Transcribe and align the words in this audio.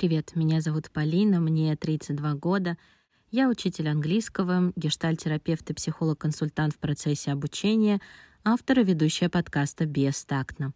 Привет, 0.00 0.34
меня 0.34 0.62
зовут 0.62 0.90
Полина, 0.90 1.40
мне 1.40 1.76
32 1.76 2.34
года. 2.36 2.78
Я 3.30 3.50
учитель 3.50 3.90
английского, 3.90 4.72
гештальтерапевт 4.74 5.68
и 5.68 5.74
психолог-консультант 5.74 6.72
в 6.72 6.78
процессе 6.78 7.32
обучения, 7.32 8.00
автор 8.42 8.80
и 8.80 8.84
ведущая 8.84 9.28
подкаста 9.28 9.84
«Бестактно». 9.84 10.72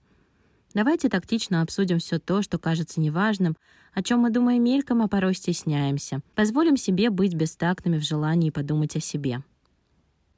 Давайте 0.74 1.08
тактично 1.08 1.62
обсудим 1.62 2.00
все 2.00 2.18
то, 2.18 2.42
что 2.42 2.58
кажется 2.58 3.00
неважным, 3.00 3.56
о 3.94 4.02
чем 4.02 4.20
мы 4.20 4.28
думаем 4.28 4.62
мельком, 4.62 5.00
а 5.00 5.08
порой 5.08 5.32
стесняемся. 5.32 6.20
Позволим 6.34 6.76
себе 6.76 7.08
быть 7.08 7.32
бестактными 7.32 7.96
в 7.96 8.04
желании 8.04 8.50
подумать 8.50 8.94
о 8.94 9.00
себе. 9.00 9.42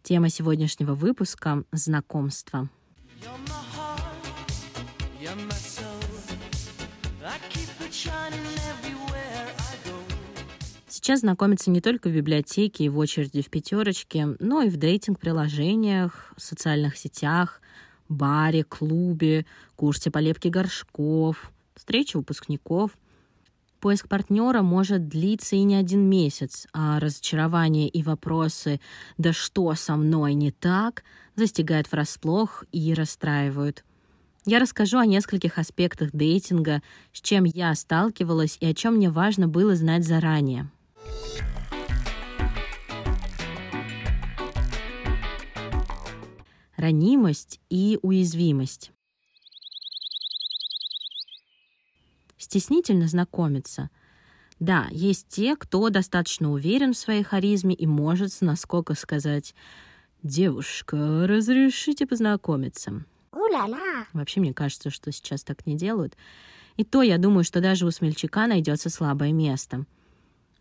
Тема 0.05 0.29
сегодняшнего 0.29 0.95
выпуска— 0.95 1.65
знакомство. 1.73 2.71
Сейчас 11.07 11.21
знакомятся 11.21 11.71
не 11.71 11.81
только 11.81 12.09
в 12.09 12.13
библиотеке 12.13 12.83
и 12.83 12.89
в 12.89 12.99
очереди 12.99 13.41
в 13.41 13.49
пятерочке, 13.49 14.27
но 14.41 14.63
и 14.63 14.69
в 14.69 14.77
дейтинг-приложениях, 14.77 16.35
социальных 16.37 16.97
сетях, 16.97 17.61
баре, 18.09 18.65
клубе, 18.65 19.47
курсе 19.77 20.11
полепки 20.11 20.49
горшков, 20.49 21.53
встрече 21.77 22.19
выпускников. 22.19 22.99
Поиск 23.79 24.09
партнера 24.09 24.63
может 24.63 25.07
длиться 25.07 25.55
и 25.55 25.63
не 25.63 25.77
один 25.77 26.11
месяц, 26.11 26.67
а 26.73 26.99
разочарование 26.99 27.89
и 27.89 28.03
вопросы 28.03 28.81
«да 29.17 29.33
что 29.33 29.73
со 29.77 29.95
мной 29.95 30.35
не 30.35 30.51
так?» 30.51 31.05
застигают 31.37 31.93
врасплох 31.93 32.65
и 32.73 32.93
расстраивают. 32.95 33.85
Я 34.45 34.59
расскажу 34.59 34.99
о 34.99 35.07
нескольких 35.07 35.59
аспектах 35.59 36.11
дейтинга, 36.13 36.83
с 37.13 37.21
чем 37.21 37.45
я 37.45 37.73
сталкивалась 37.77 38.57
и 38.59 38.67
о 38.67 38.75
чем 38.75 38.97
мне 38.97 39.09
важно 39.09 39.47
было 39.47 39.77
знать 39.77 40.05
заранее. 40.05 40.69
Ранимость 46.77 47.59
и 47.71 47.99
уязвимость. 48.03 48.93
Стеснительно 52.37 53.09
знакомиться. 53.09 53.89
Да, 54.61 54.87
есть 54.91 55.29
те, 55.29 55.57
кто 55.57 55.89
достаточно 55.89 56.53
уверен 56.53 56.93
в 56.93 56.99
своей 56.99 57.23
харизме 57.23 57.75
и 57.75 57.87
может 57.87 58.33
с 58.33 58.43
насколько 58.43 58.95
сказать 58.95 59.55
«Девушка, 60.23 61.27
разрешите 61.27 62.07
познакомиться?» 62.07 63.05
У-ля-ля! 63.33 64.07
Вообще, 64.13 64.41
мне 64.41 64.53
кажется, 64.53 64.91
что 64.91 65.11
сейчас 65.13 65.45
так 65.45 65.67
не 65.67 65.77
делают. 65.77 66.15
И 66.77 66.85
то 66.85 67.01
я 67.01 67.17
думаю, 67.17 67.45
что 67.45 67.61
даже 67.61 67.87
у 67.87 67.91
смельчака 67.91 68.47
найдется 68.47 68.91
слабое 68.91 69.33
место— 69.33 69.87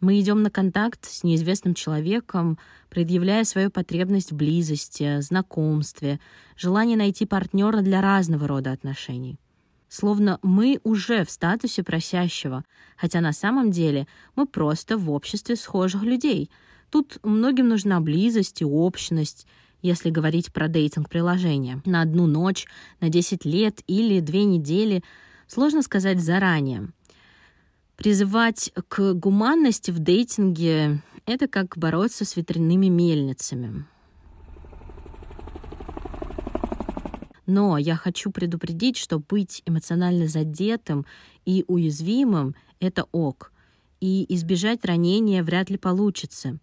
мы 0.05 0.19
идем 0.19 0.43
на 0.43 0.51
контакт 0.51 1.03
с 1.05 1.23
неизвестным 1.23 1.73
человеком, 1.73 2.59
предъявляя 2.89 3.43
свою 3.43 3.71
потребность 3.71 4.31
в 4.31 4.35
близости, 4.35 5.19
знакомстве, 5.21 6.19
желание 6.55 6.95
найти 6.95 7.25
партнера 7.25 7.81
для 7.81 8.01
разного 8.01 8.47
рода 8.47 8.71
отношений. 8.71 9.39
Словно 9.89 10.37
мы 10.43 10.79
уже 10.83 11.25
в 11.25 11.31
статусе 11.31 11.81
просящего, 11.81 12.63
хотя 12.95 13.19
на 13.19 13.33
самом 13.33 13.71
деле 13.71 14.05
мы 14.35 14.45
просто 14.45 14.95
в 14.95 15.09
обществе 15.09 15.55
схожих 15.55 16.03
людей. 16.03 16.51
Тут 16.91 17.17
многим 17.23 17.67
нужна 17.67 17.99
близость 17.99 18.61
и 18.61 18.65
общность, 18.65 19.47
если 19.81 20.11
говорить 20.11 20.53
про 20.53 20.67
дейтинг-приложение. 20.67 21.81
На 21.83 22.03
одну 22.03 22.27
ночь, 22.27 22.67
на 23.01 23.09
10 23.09 23.43
лет 23.43 23.81
или 23.87 24.19
две 24.19 24.43
недели 24.43 25.03
сложно 25.47 25.81
сказать 25.81 26.19
заранее. 26.19 26.89
Призывать 27.95 28.73
к 28.89 29.13
гуманности 29.13 29.89
в 29.89 29.99
дейтинге— 29.99 31.01
это 31.25 31.47
как 31.47 31.77
бороться 31.77 32.25
с 32.25 32.35
ветряными 32.35 32.87
мельницами. 32.87 33.85
Но 37.45 37.77
я 37.77 37.95
хочу 37.95 38.31
предупредить, 38.31 38.97
что 38.97 39.19
быть 39.19 39.61
эмоционально 39.65 40.27
задетым 40.27 41.05
и 41.45 41.63
уязвимым— 41.67 42.55
это 42.79 43.05
ок. 43.11 43.53
И 44.01 44.25
избежать 44.35 44.83
ранения 44.83 45.41
вряд 45.41 45.69
ли 45.69 45.77
получится. 45.77 46.57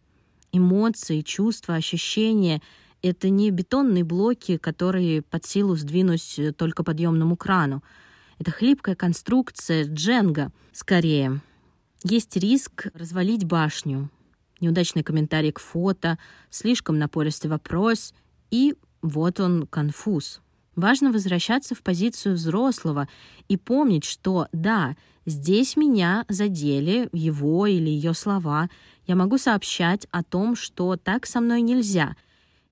Эмоции, 0.53 1.23
чувства, 1.23 1.77
ощущения— 1.77 2.61
это 3.03 3.31
не 3.31 3.51
бетонные 3.51 4.05
блоки, 4.05 4.59
которые 4.59 5.23
под 5.23 5.47
силу 5.47 5.77
сдвинуть 5.77 6.39
только 6.59 6.85
подъемному 6.85 7.37
крану— 7.37 7.83
это 8.43 8.51
хлипкая 8.51 8.97
конструкция 8.97 9.85
Дженга, 9.85 10.51
скорее. 10.73 11.41
Есть 12.03 12.37
риск 12.37 12.89
развалить 12.93 13.45
башню. 13.45 14.11
Неудачный 14.61 15.05
комментарий 15.05 15.53
к 15.53 15.61
фото, 15.61 16.19
слишком 16.51 16.99
напористый 16.99 17.49
вопрос, 17.49 18.13
и 18.51 18.75
вот 19.01 19.39
он 19.39 19.69
конфуз. 19.69 20.41
Важно 20.75 21.13
возвращаться 21.13 21.77
в 21.77 21.83
позицию 21.83 22.35
взрослого 22.35 23.09
и 23.47 23.57
помнить, 23.57 24.05
что 24.05 24.49
да, 24.53 24.97
здесь 25.25 25.77
меня 25.77 26.25
задели 26.29 27.09
его 27.13 27.69
или 27.69 27.91
ее 27.91 28.13
слова. 28.13 28.69
Я 29.07 29.15
могу 29.15 29.39
сообщать 29.39 30.09
о 30.11 30.25
том, 30.25 30.57
что 30.57 30.97
так 30.97 31.27
со 31.27 31.41
мной 31.41 31.61
нельзя, 31.61 32.17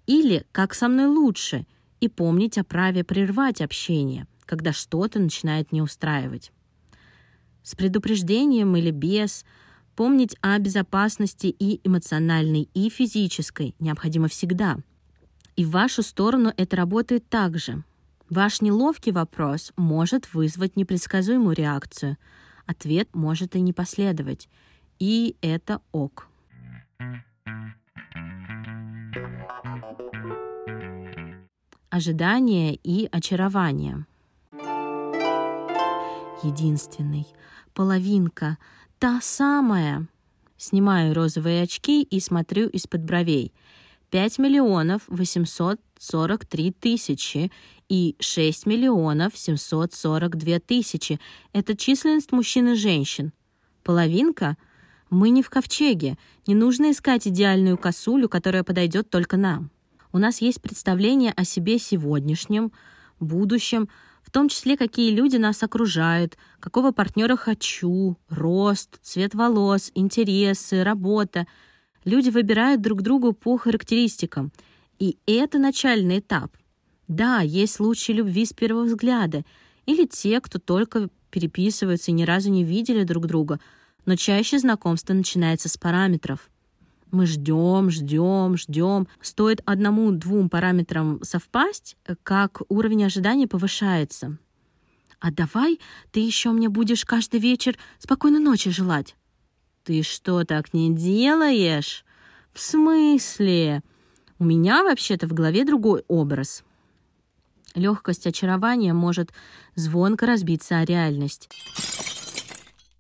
или 0.06 0.44
как 0.50 0.75
со 0.75 0.88
мной 0.88 1.06
лучше, 1.06 1.64
и 2.00 2.08
помнить 2.08 2.58
о 2.58 2.64
праве 2.64 3.04
прервать 3.04 3.60
общение 3.60 4.26
когда 4.50 4.72
что-то 4.72 5.21
начинает 5.21 5.71
не 5.71 5.81
устраивать. 5.81 6.50
С 7.62 7.77
предупреждением 7.77 8.75
или 8.75 8.91
без 8.91 9.44
помнить 9.94 10.34
о 10.41 10.59
безопасности 10.59 11.47
и 11.47 11.81
эмоциональной, 11.87 12.69
и 12.75 12.91
физической 12.91 13.77
необходимо 13.78 14.27
всегда. 14.27 14.78
И 15.55 15.65
в 15.65 15.71
вашу 15.71 16.03
сторону 16.03 16.53
это 16.56 16.75
работает 16.75 17.28
также. 17.28 17.84
Ваш 18.28 18.61
неловкий 18.61 19.12
вопрос 19.12 19.72
может 19.77 20.34
вызвать 20.34 20.75
непредсказуемую 20.75 21.55
реакцию. 21.55 22.17
Ответ 22.67 23.09
может 23.15 23.55
и 23.55 23.61
не 23.61 23.72
последовать. 23.72 24.49
И 24.99 25.37
это 25.43 25.81
ок. 25.93 26.27
Ожидание 31.91 32.75
и 32.75 33.09
очарование 33.12 34.06
единственный, 36.43 37.27
половинка, 37.75 38.59
та 38.99 39.21
самая. 39.21 40.06
Снимаю 40.56 41.15
розовые 41.15 41.62
очки 41.62 42.03
и 42.03 42.21
смотрю 42.21 42.69
из-под 42.69 43.03
бровей. 43.03 43.53
5 44.11 44.39
миллионов 44.39 45.03
843 45.06 46.73
тысячи 46.73 47.50
и 47.89 48.17
6 48.19 48.67
миллионов 48.67 49.37
742 49.37 50.59
тысячи. 50.61 51.21
Это 51.53 51.77
численность 51.77 52.33
мужчин 52.33 52.69
и 52.69 52.75
женщин. 52.75 53.33
Половинка? 53.83 54.56
Мы 55.09 55.31
не 55.31 55.43
в 55.43 55.50
ковчеге. 55.50 56.19
Не 56.47 56.55
нужно 56.55 56.91
искать 56.91 57.27
идеальную 57.27 57.79
косулю, 57.79 58.29
которая 58.29 58.65
подойдет 58.65 59.11
только 59.11 59.37
нам. 59.37 59.71
У 60.12 60.19
нас 60.19 60.41
есть 60.41 60.61
представление 60.61 61.33
о 61.33 61.45
себе 61.45 61.79
сегодняшнем, 61.79 62.73
будущем, 63.21 63.89
в 64.31 64.33
том 64.33 64.49
числе, 64.49 64.77
какие 64.77 65.11
люди 65.11 65.39
нас 65.39 65.61
окружают, 65.65 66.39
какого 66.61 66.93
партнера 66.93 67.35
хочу, 67.35 68.17
рост, 68.29 69.01
цвет 69.03 69.35
волос, 69.35 69.91
интересы, 69.97 70.85
работа. 70.85 71.49
Люди 72.05 72.31
выбирают 72.31 72.81
друг 72.81 73.03
другу 73.03 73.33
по 73.33 73.57
характеристикам. 73.57 74.53
И 75.01 75.19
это 75.27 75.59
начальный 75.59 76.21
этап. 76.21 76.57
Да, 77.09 77.41
есть 77.41 77.75
случаи 77.75 78.12
любви 78.12 78.44
с 78.44 78.53
первого 78.53 78.85
взгляда, 78.85 79.43
или 79.85 80.06
те, 80.06 80.41
кто 80.41 80.61
только 80.61 81.09
переписываются 81.33 82.12
и 82.12 82.15
ни 82.15 82.23
разу 82.23 82.50
не 82.50 82.62
видели 82.62 83.03
друг 83.03 83.26
друга, 83.26 83.59
но 84.06 84.15
чаще 84.15 84.61
знакомство 84.61 85.12
начинается 85.12 85.69
с 85.69 85.76
параметров— 85.76 86.49
мы 87.12 87.27
ждем, 87.27 87.91
ждем, 87.91 88.57
ждем. 88.57 89.09
Стоит 89.21 89.62
одному-двум 89.65 90.49
параметрам 90.49 91.23
совпасть, 91.23 91.97
как 92.23 92.62
уровень 92.69 93.05
ожидания 93.05 93.47
повышается. 93.47 94.39
А 95.21 95.31
давай 95.31 95.79
ты 96.12 96.21
еще 96.21 96.51
мне 96.51 96.69
будешь 96.69 97.05
каждый 97.05 97.41
вечер 97.41 97.77
спокойной 97.99 98.41
ночи 98.41 98.71
желать. 98.71 99.17
Ты 99.85 100.03
что, 100.03 100.45
так 100.45 100.73
не 100.73 100.95
делаешь? 100.95 102.05
В 102.53 102.61
смысле? 102.61 103.83
У 104.39 104.45
меня 104.45 104.83
вообще-то 104.83 105.27
в 105.27 105.35
голове 105.35 105.65
другой 105.65 106.05
образ. 106.09 106.65
Легкость 107.75 108.27
очарования 108.27 108.95
может 108.95 109.33
звонко 109.75 110.27
разбиться 110.27 110.79
о 110.79 110.85
реальность. 110.85 111.49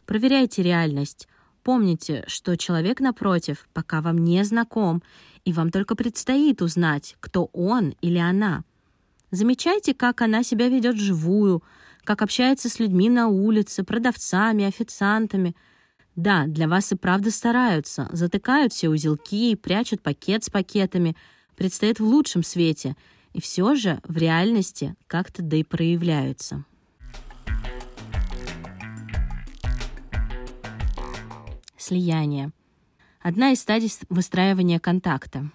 Проверяйте 0.04 0.62
реальность. 0.62 1.28
Помните, 1.62 2.24
что 2.26 2.56
человек 2.56 3.00
напротив 3.00 3.68
пока 3.72 4.00
вам 4.00 4.18
не 4.24 4.44
знаком, 4.44 5.02
и 5.44 5.52
вам 5.52 5.70
только 5.70 5.94
предстоит 5.94 6.62
узнать, 6.62 7.16
кто 7.20 7.46
он 7.52 7.94
или 8.00 8.18
она. 8.18 8.64
Замечайте, 9.30 9.94
как 9.94 10.22
она 10.22 10.42
себя 10.42 10.68
ведет 10.68 10.96
вживую, 10.96 11.62
как 12.04 12.22
общается 12.22 12.68
с 12.68 12.78
людьми 12.78 13.08
на 13.08 13.28
улице, 13.28 13.84
продавцами, 13.84 14.64
официантами. 14.64 15.54
Да, 16.16 16.46
для 16.46 16.66
вас 16.66 16.92
и 16.92 16.96
правда 16.96 17.30
стараются, 17.30 18.08
затыкают 18.10 18.72
все 18.72 18.88
узелки, 18.88 19.54
прячут 19.54 20.02
пакет 20.02 20.44
с 20.44 20.50
пакетами, 20.50 21.16
предстоит 21.56 22.00
в 22.00 22.04
лучшем 22.04 22.42
свете, 22.42 22.96
и 23.32 23.40
все 23.40 23.74
же 23.74 24.00
в 24.04 24.16
реальности 24.16 24.96
как-то 25.06 25.42
да 25.42 25.56
и 25.56 25.62
проявляются. 25.62 26.64
Слияние. 31.80 32.52
Одна 33.22 33.52
из 33.52 33.60
стадий 33.62 33.90
выстраивания 34.10 34.78
контакта. 34.78 35.50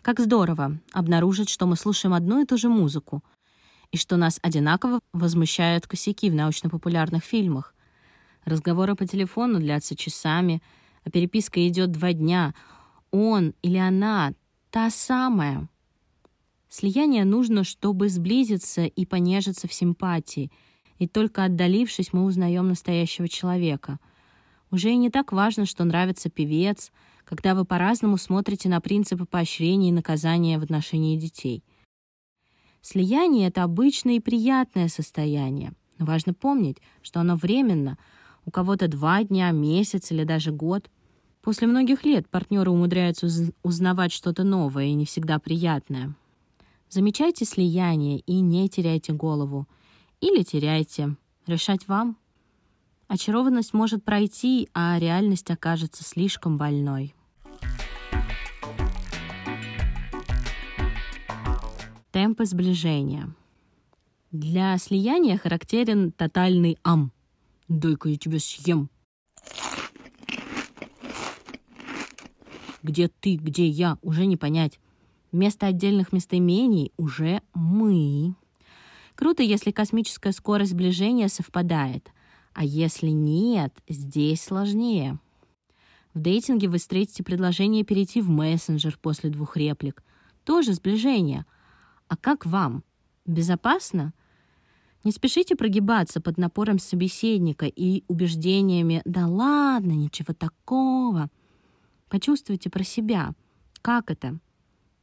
Как 0.00 0.20
здорово 0.20 0.78
обнаружить, 0.92 1.48
что 1.48 1.66
мы 1.66 1.74
слушаем 1.74 2.14
одну 2.14 2.40
и 2.40 2.46
ту 2.46 2.56
же 2.56 2.68
музыку, 2.68 3.24
и 3.90 3.96
что 3.96 4.16
нас 4.16 4.38
одинаково 4.42 5.00
возмущают 5.12 5.88
косяки 5.88 6.30
в 6.30 6.36
научно-популярных 6.36 7.24
фильмах. 7.24 7.74
Разговоры 8.44 8.94
по 8.94 9.08
телефону 9.08 9.58
длятся 9.58 9.96
часами, 9.96 10.62
а 11.02 11.10
переписка 11.10 11.66
идет 11.66 11.90
два 11.90 12.12
дня. 12.12 12.54
Он 13.10 13.52
или 13.62 13.78
она 13.78 14.34
та 14.70 14.88
самая. 14.88 15.68
Слияние 16.68 17.24
нужно, 17.24 17.64
чтобы 17.64 18.08
сблизиться 18.08 18.84
и 18.84 19.04
понежиться 19.04 19.66
в 19.66 19.72
симпатии, 19.72 20.52
и 21.00 21.08
только 21.08 21.42
отдалившись, 21.42 22.12
мы 22.12 22.22
узнаем 22.22 22.68
настоящего 22.68 23.28
человека. 23.28 23.98
Уже 24.70 24.90
и 24.90 24.96
не 24.96 25.10
так 25.10 25.32
важно, 25.32 25.66
что 25.66 25.84
нравится 25.84 26.28
певец, 26.28 26.92
когда 27.24 27.54
вы 27.54 27.64
по-разному 27.64 28.16
смотрите 28.18 28.68
на 28.68 28.80
принципы 28.80 29.26
поощрения 29.26 29.90
и 29.90 29.92
наказания 29.92 30.58
в 30.58 30.62
отношении 30.62 31.18
детей. 31.18 31.64
Слияние— 32.82 33.48
это 33.48 33.62
обычное 33.62 34.14
и 34.14 34.20
приятное 34.20 34.88
состояние. 34.88 35.72
Но 35.98 36.06
важно 36.06 36.34
помнить, 36.34 36.78
что 37.02 37.20
оно 37.20 37.36
временно— 37.36 37.98
у 38.46 38.50
кого-то 38.50 38.88
два 38.88 39.22
дня, 39.24 39.50
месяц 39.50 40.12
или 40.12 40.24
даже 40.24 40.52
год. 40.52 40.88
После 41.42 41.66
многих 41.66 42.04
лет 42.04 42.28
партнеры 42.28 42.70
умудряются 42.70 43.28
узнавать 43.62 44.12
что-то 44.12 44.44
новое 44.44 44.86
и 44.86 44.94
не 44.94 45.04
всегда 45.04 45.38
приятное. 45.38 46.14
Замечайте 46.88 47.44
слияние 47.44 48.20
и 48.20 48.40
не 48.40 48.68
теряйте 48.68 49.12
голову. 49.12 49.66
Или 50.20 50.44
теряйте. 50.44 51.16
Решать 51.46 51.88
вам. 51.88 52.16
Очарованность 53.08 53.72
может 53.72 54.04
пройти, 54.04 54.68
а 54.74 54.98
реальность 54.98 55.50
окажется 55.50 56.02
слишком 56.02 56.58
больной. 56.58 57.14
Темпы 62.10 62.46
сближения. 62.46 63.32
Для 64.32 64.76
слияния 64.78 65.38
характерен 65.38 66.10
тотальный 66.10 66.78
ам. 66.82 67.12
Дай-ка 67.68 68.08
я 68.08 68.16
тебя 68.16 68.38
съем. 68.40 68.90
Где 72.82 73.08
ты, 73.08 73.36
где 73.36 73.66
я, 73.66 73.98
уже 74.02 74.26
не 74.26 74.36
понять. 74.36 74.80
Вместо 75.30 75.66
отдельных 75.66 76.12
местоимений 76.12 76.92
уже 76.96 77.42
мы. 77.54 78.34
Круто, 79.14 79.42
если 79.42 79.70
космическая 79.70 80.32
скорость 80.32 80.72
сближения 80.72 81.28
совпадает. 81.28 82.10
А 82.56 82.64
если 82.64 83.08
нет, 83.10 83.74
здесь 83.86 84.42
сложнее. 84.42 85.18
В 86.14 86.20
дейтинге 86.20 86.68
вы 86.68 86.78
встретите 86.78 87.22
предложение 87.22 87.84
перейти 87.84 88.22
в 88.22 88.30
мессенджер 88.30 88.98
после 89.02 89.28
двух 89.28 89.58
реплик. 89.58 90.02
Тоже 90.42 90.72
сближение. 90.72 91.44
А 92.08 92.16
как 92.16 92.46
вам? 92.46 92.82
Безопасно? 93.26 94.14
Не 95.04 95.12
спешите 95.12 95.54
прогибаться 95.54 96.22
под 96.22 96.38
напором 96.38 96.78
собеседника 96.78 97.66
и 97.66 98.04
убеждениями 98.08 99.02
«да 99.04 99.26
ладно, 99.26 99.92
ничего 99.92 100.32
такого». 100.32 101.28
Почувствуйте 102.08 102.70
про 102.70 102.84
себя. 102.84 103.34
Как 103.82 104.10
это? 104.10 104.38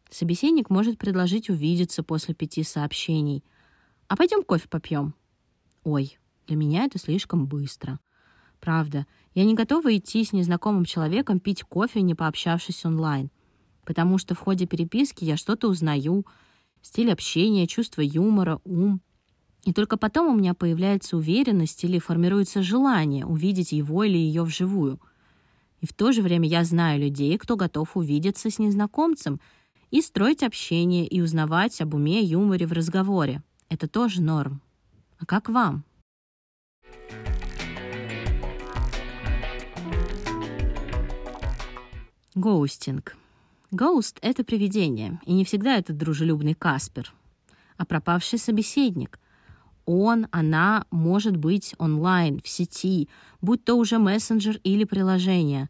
Собеседник 0.10 0.72
может 0.72 0.98
предложить 0.98 1.52
увидеться 1.52 2.02
после 2.02 2.34
пяти 2.34 2.64
сообщений. 2.64 3.44
А 4.08 4.16
пойдем 4.18 4.42
кофе 4.44 4.68
попьем. 4.68 5.14
Ой, 5.84 6.18
для 6.48 6.56
меня 6.56 6.86
это 6.86 6.98
слишком 7.00 7.46
быстро. 7.46 8.00
Правда, 8.60 9.06
я 9.34 9.44
не 9.44 9.56
готова 9.56 9.96
идти 9.96 10.24
с 10.24 10.34
незнакомым 10.34 10.86
человеком 10.86 11.40
пить 11.40 11.64
кофе, 11.64 12.02
не 12.02 12.16
пообщавшись 12.16 12.86
онлайн. 12.86 13.30
Потому 13.86 14.18
что 14.18 14.36
в 14.36 14.40
ходе 14.40 14.66
переписки 14.66 15.24
я 15.24 15.38
что-то 15.38 15.68
узнаю. 15.68 16.26
Стиль 16.82 17.12
общения, 17.12 17.68
чувство 17.68 18.02
юмора, 18.02 18.60
ум— 18.64 19.02
и 19.64 19.72
только 19.72 19.98
потом 19.98 20.28
у 20.28 20.38
меня 20.38 20.54
появляется 20.54 21.16
уверенность 21.16 21.84
или 21.84 22.00
формируется 22.00 22.62
желание 22.62 23.26
увидеть 23.26 23.72
его 23.72 24.04
или 24.04 24.18
ее 24.18 24.44
вживую. 24.44 25.00
И 25.80 25.88
в 25.88 25.94
то 25.94 26.12
же 26.12 26.22
время 26.22 26.48
я 26.48 26.64
знаю 26.64 27.02
людей, 27.02 27.38
кто 27.38 27.56
готов 27.56 27.96
увидеться 27.96 28.50
с 28.50 28.60
незнакомцем 28.60 29.40
и 29.90 30.02
строить 30.02 30.44
общение 30.44 31.08
и 31.08 31.22
узнавать 31.22 31.80
об 31.82 31.94
уме, 31.94 32.22
юморе 32.22 32.66
в 32.68 32.74
разговоре. 32.74 33.42
Это 33.70 33.88
тоже 33.88 34.22
норм. 34.22 34.62
А 35.20 35.26
как 35.26 35.50
вам? 35.50 35.86
Ghosting. 42.36 43.16
Ghost— 43.70 44.18
это 44.24 44.44
привидение, 44.44 45.20
и 45.24 45.34
не 45.34 45.46
всегда 45.46 45.78
это 45.78 45.94
дружелюбный 45.94 46.56
Каспер, 46.56 47.14
а 47.78 47.86
пропавший 47.86 48.40
собеседник, 48.40 49.20
он, 49.86 50.28
она 50.32 50.86
может 50.90 51.38
быть 51.38 51.76
онлайн, 51.78 52.42
в 52.42 52.48
сети, 52.48 53.08
будь 53.42 53.64
то 53.64 53.76
уже 53.76 54.00
мессенджер 54.00 54.60
или 54.64 54.84
приложение. 54.84 55.70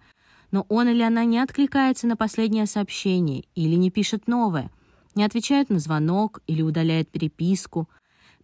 Но 0.51 0.65
он 0.69 0.87
или 0.87 1.01
она 1.01 1.25
не 1.25 1.39
откликается 1.39 2.07
на 2.07 2.15
последнее 2.15 2.65
сообщение 2.65 3.43
или 3.55 3.75
не 3.75 3.91
пишет 3.91 4.27
новое, 4.27 4.71
не 5.15 5.25
отвечает 5.25 5.69
на 5.69 5.79
звонок 5.79 6.41
или 6.47 6.61
удаляет 6.61 7.09
переписку. 7.09 7.89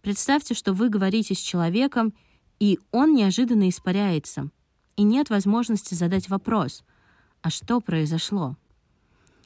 Представьте, 0.02 0.54
что 0.54 0.74
вы 0.74 0.90
говорите 0.90 1.34
с 1.34 1.38
человеком, 1.38 2.12
и 2.58 2.78
он 2.90 3.14
неожиданно 3.14 3.68
испаряется, 3.68 4.50
и 4.96 5.04
нет 5.04 5.30
возможности 5.30 5.94
задать 5.94 6.28
вопрос 6.28 6.84
«А 7.42 7.50
что 7.50 7.80
произошло?». 7.80 8.56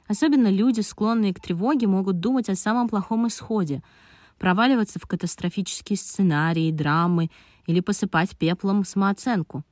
Особенно 0.07 0.49
люди, 0.49 0.81
склонные 0.81 1.33
к 1.33 1.41
тревоге, 1.41 1.87
могут 1.87 2.21
думать 2.21 2.49
о 2.49 2.57
самом 2.57 2.89
плохом 2.89 3.27
исходе— 3.27 3.83
проваливаться 4.39 4.99
в 4.99 5.07
катастрофические 5.07 5.97
сценарии, 5.97 6.71
драмы 6.71 7.31
или 7.67 7.81
посыпать 7.81 8.37
пеплом 8.37 8.85
самооценку. 8.85 9.65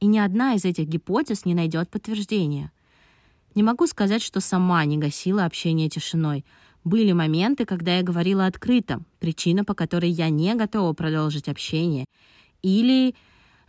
И 0.00 0.06
ни 0.06 0.18
одна 0.18 0.54
из 0.54 0.64
этих 0.64 0.86
гипотез 0.86 1.44
не 1.44 1.54
найдет 1.54 1.90
подтверждения. 1.90 2.72
Не 3.54 3.62
могу 3.62 3.86
сказать, 3.86 4.22
что 4.22 4.40
сама 4.40 4.84
не 4.84 4.98
гасила 4.98 5.44
общение 5.44 5.88
тишиной. 5.88 6.44
Были 6.84 7.12
моменты, 7.12 7.64
когда 7.64 7.96
я 7.96 8.02
говорила 8.02 8.46
открыто, 8.46 9.00
причина, 9.18 9.64
по 9.64 9.74
которой 9.74 10.10
я 10.10 10.28
не 10.28 10.54
готова 10.54 10.92
продолжить 10.92 11.48
общение, 11.48 12.04
или 12.62 13.14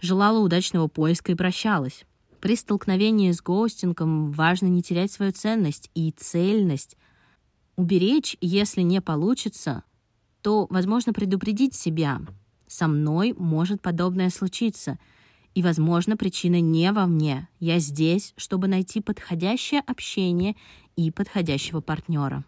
желала 0.01 0.39
удачного 0.39 0.87
поиска 0.87 1.31
и 1.31 1.35
прощалась. 1.35 2.05
При 2.47 2.55
столкновении 2.55 3.29
с 3.33 3.41
гоустингом 3.41 4.31
важно 4.31 4.67
не 4.67 4.81
терять 4.81 5.11
свою 5.11 5.33
ценность 5.33 5.91
и 5.95 6.11
цельность, 6.11 6.95
уберечь, 7.75 8.37
если 8.39 8.83
не 8.83 9.01
получится, 9.01 9.83
то, 10.41 10.65
возможно, 10.69 11.11
предупредить 11.11 11.75
себя. 11.75 12.21
Со 12.65 12.87
мной 12.87 13.35
может 13.37 13.81
подобное 13.81 14.29
случиться. 14.29 14.97
И, 15.55 15.61
возможно, 15.61 16.15
причина 16.15 16.61
не 16.61 16.89
во 16.93 17.05
мне. 17.05 17.49
Я 17.59 17.79
здесь, 17.79 18.33
чтобы 18.37 18.69
найти 18.69 19.01
подходящее 19.01 19.81
общение 19.81 20.55
и 20.95 21.11
подходящего 21.11 21.81
партнера. 21.81 22.45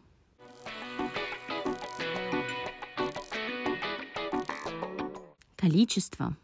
Количество. 5.58 6.38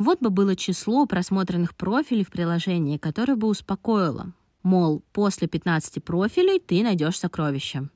Вот 0.00 0.20
бы 0.20 0.30
было 0.30 0.56
число 0.56 1.04
просмотренных 1.04 1.74
профилей 1.74 2.24
в 2.24 2.30
приложении, 2.30 2.96
которое 2.96 3.36
бы 3.36 3.48
успокоило. 3.48 4.32
Мол, 4.62 5.02
после 5.12 5.46
15 5.46 6.02
профилей 6.02 6.58
ты 6.58 6.82
найдешь 6.82 7.18
сокровище. 7.18 7.86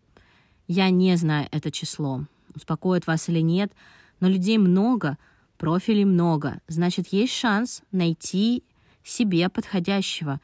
Я 0.69 0.91
не 0.91 1.17
знаю 1.17 1.49
это 1.51 1.71
число 1.71 2.27
успокоит 2.55 3.07
вас 3.07 3.31
или 3.31 3.41
нет, 3.41 3.73
но 4.21 4.29
людей 4.29 4.59
много, 4.59 5.17
профилей 5.57 6.05
много, 6.05 6.61
значит, 6.69 7.07
есть 7.09 7.33
шанс 7.33 7.83
найти 7.91 8.65
себе 9.03 9.49
подходящего 9.49 10.43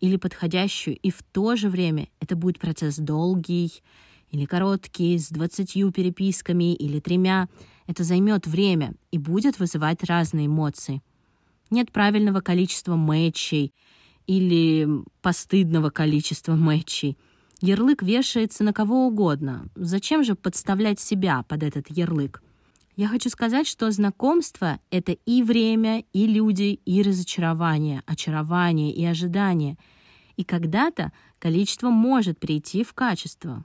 или 0.00 0.16
подходящую, 0.16 0.96
и 0.96 1.10
в 1.10 1.22
то 1.22 1.56
же 1.56 1.68
время 1.68 2.08
это 2.20 2.36
будет 2.36 2.58
процесс 2.58 2.96
долгий 2.96 3.82
или 4.32 4.44
короткий, 4.44 5.16
с 5.16 5.28
двадцатью 5.28 5.92
переписками 5.92 6.74
или 6.74 6.98
тремя. 6.98 7.48
Это 7.86 8.02
займет 8.02 8.48
время 8.48 8.94
и 9.12 9.18
будет 9.18 9.60
вызывать 9.60 10.02
разные 10.02 10.46
эмоции. 10.46 11.00
Нет 11.70 11.92
правильного 11.92 12.40
количества 12.40 12.96
мэтчей 12.96 13.72
или 14.26 14.88
постыдного 15.20 15.90
количества 15.90 16.56
мэтчей— 16.56 17.16
Ярлык 17.62 18.02
вешается 18.02 18.64
на 18.64 18.72
кого 18.72 19.06
угодно. 19.06 19.68
Зачем 19.76 20.24
же 20.24 20.34
подставлять 20.34 20.98
себя 20.98 21.44
под 21.44 21.62
этот 21.62 21.88
ярлык? 21.88 22.42
Я 22.96 23.06
хочу 23.06 23.30
сказать, 23.30 23.68
что 23.68 23.88
знакомство— 23.92 24.80
это 24.90 25.12
и 25.12 25.44
время, 25.44 26.02
и 26.12 26.26
люди, 26.26 26.80
и 26.84 27.02
разочарование, 27.02 28.02
очарование 28.04 28.92
и 28.92 29.04
ожидание. 29.04 29.78
И 30.36 30.42
когда-то 30.42 31.12
количество 31.38 31.90
может 31.90 32.40
перейти 32.40 32.82
в 32.82 32.94
качество. 32.94 33.64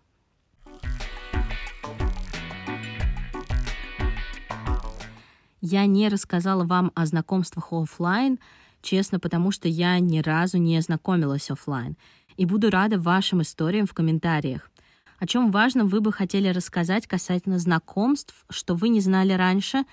Я 5.70 5.86
не 5.86 6.08
рассказала 6.08 6.64
вам 6.64 6.94
о 6.96 7.06
знакомствах 7.06 7.74
офлайн, 7.74 8.40
честно, 8.82 9.20
потому 9.20 9.52
что 9.52 9.68
я 9.68 10.00
ни 10.00 10.20
разу 10.20 10.58
не 10.58 10.80
знакомилась 10.82 11.52
офлайн. 11.52 11.98
И 12.38 12.46
буду 12.46 12.70
рада 12.70 12.98
вашим 12.98 13.42
историям 13.42 13.86
в 13.86 13.94
комментариях. 13.94 14.72
О 15.20 15.28
чем 15.28 15.52
важном 15.52 15.90
вы 15.90 16.00
бы 16.00 16.14
хотели 16.14 16.48
рассказать 16.48 17.06
касательно 17.06 17.60
знакомств, 17.60 18.46
что 18.50 18.76
вы 18.76 18.88
не 18.88 19.02
знали 19.02 19.34
раньше, 19.34 19.84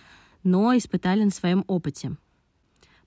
но 0.44 0.76
испытали 0.76 1.24
на 1.24 1.32
своем 1.32 1.64
опыте? 1.66 2.14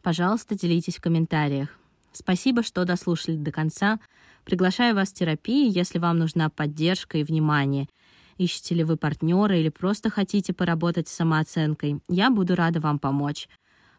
Пожалуйста, 0.02 0.56
делитесь 0.56 0.98
в 0.98 1.02
комментариях. 1.02 1.70
Спасибо, 2.12 2.64
что 2.64 2.84
дослушали 2.84 3.38
до 3.38 3.54
конца. 3.54 3.98
Приглашаю 4.44 4.94
вас 4.94 5.12
в 5.12 5.14
терапию, 5.14 5.72
если 5.72 6.00
вам 6.00 6.18
нужна 6.18 6.50
поддержка 6.50 7.18
и 7.18 7.24
внимание. 7.24 7.88
Ищете 8.38 8.75
ли 8.75 8.84
вы 8.84 8.98
партнера 8.98 9.58
или 9.58 9.70
просто 9.70 10.10
хотите 10.10 10.53
поработать 10.53 11.08
с 11.08 11.15
самооценкой, 11.15 12.01
я 12.08 12.29
буду 12.29 12.56
рада 12.56 12.79
вам 12.79 13.00
помочь. 13.00 13.50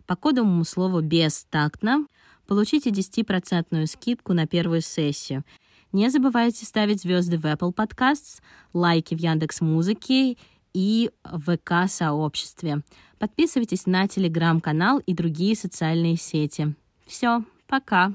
По 0.07 0.17
кодовому 0.17 0.65
слову 0.65 1.01
«бестактно» 1.01 2.07
получите 2.47 2.91
10% 2.91 3.87
скидку 3.87 4.33
на 4.33 4.47
первую 4.47 4.81
сессию— 4.81 5.45
не 5.93 6.11
забывайте 6.11 6.67
ставить 6.67 7.01
звезды 7.01 7.39
в 7.39 7.47
Apple 7.47 7.75
Podcasts, 7.75 8.43
лайки 8.75 9.15
в 9.15 9.19
Яндекс 9.19 9.63
Музыке 9.63 10.37
и 10.75 11.11
ВК-сообществе. 11.25 12.83
Подписывайтесь 13.19 13.87
на 13.87 14.07
телеграм-канал 14.07 14.99
и 14.99 15.15
другие 15.15 15.57
социальные 15.57 16.17
сети. 16.17 16.75
Все, 17.07 17.43
пока! 17.67 18.13